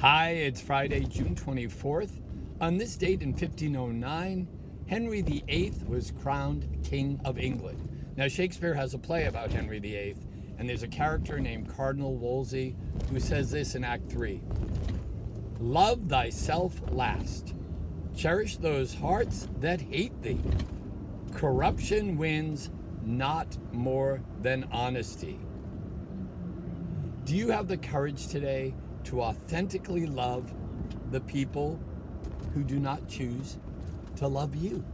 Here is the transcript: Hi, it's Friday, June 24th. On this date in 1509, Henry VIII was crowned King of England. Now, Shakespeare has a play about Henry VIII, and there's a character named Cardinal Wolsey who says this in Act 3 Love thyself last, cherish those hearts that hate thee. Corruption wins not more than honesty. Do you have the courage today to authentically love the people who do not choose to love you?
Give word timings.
Hi, 0.00 0.30
it's 0.30 0.62
Friday, 0.62 1.04
June 1.04 1.34
24th. 1.34 2.22
On 2.62 2.78
this 2.78 2.96
date 2.96 3.20
in 3.20 3.32
1509, 3.32 4.48
Henry 4.86 5.20
VIII 5.20 5.74
was 5.86 6.14
crowned 6.22 6.66
King 6.82 7.20
of 7.22 7.38
England. 7.38 7.86
Now, 8.16 8.26
Shakespeare 8.26 8.72
has 8.72 8.94
a 8.94 8.98
play 8.98 9.26
about 9.26 9.52
Henry 9.52 9.78
VIII, 9.78 10.16
and 10.56 10.66
there's 10.66 10.84
a 10.84 10.88
character 10.88 11.38
named 11.38 11.68
Cardinal 11.68 12.16
Wolsey 12.16 12.76
who 13.10 13.20
says 13.20 13.50
this 13.50 13.74
in 13.74 13.84
Act 13.84 14.10
3 14.10 14.40
Love 15.58 16.08
thyself 16.08 16.80
last, 16.92 17.54
cherish 18.16 18.56
those 18.56 18.94
hearts 18.94 19.50
that 19.58 19.82
hate 19.82 20.22
thee. 20.22 20.40
Corruption 21.34 22.16
wins 22.16 22.70
not 23.04 23.58
more 23.74 24.22
than 24.40 24.66
honesty. 24.72 25.38
Do 27.26 27.36
you 27.36 27.50
have 27.50 27.68
the 27.68 27.76
courage 27.76 28.28
today 28.28 28.72
to 29.04 29.22
authentically 29.22 30.06
love 30.06 30.52
the 31.10 31.20
people 31.20 31.78
who 32.54 32.62
do 32.62 32.78
not 32.78 33.08
choose 33.08 33.58
to 34.16 34.28
love 34.28 34.54
you? 34.54 34.84